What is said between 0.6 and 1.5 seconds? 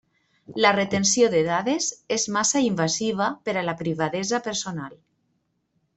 La retenció de